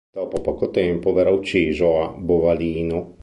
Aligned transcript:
Dopo 0.11 0.41
poco 0.41 0.71
tempo 0.71 1.13
verrà 1.13 1.29
ucciso 1.29 2.01
a 2.01 2.07
Bovalino. 2.07 3.17